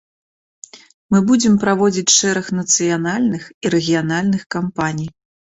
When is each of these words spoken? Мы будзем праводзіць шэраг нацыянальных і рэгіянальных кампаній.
Мы 1.15 1.19
будзем 1.29 1.59
праводзіць 1.63 2.13
шэраг 2.21 2.49
нацыянальных 2.61 3.47
і 3.63 3.75
рэгіянальных 3.77 4.43
кампаній. 4.59 5.09